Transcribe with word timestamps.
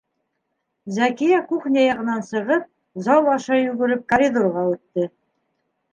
Зәкиә, 0.95 1.41
кухня 1.51 1.83
яғынан 1.83 2.25
сығып, 2.31 2.65
зал 3.09 3.31
аша 3.37 3.63
йүгереп, 3.67 4.05
коридорға 4.15 4.65
үтте. 4.75 5.07